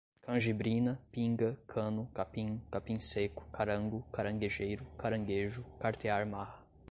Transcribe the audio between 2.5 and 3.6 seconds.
capim sêco,